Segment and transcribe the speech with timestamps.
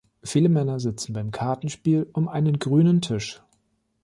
[0.23, 3.43] Viele Männer sitzen beim Kartenspiel um einen grünen Tisch.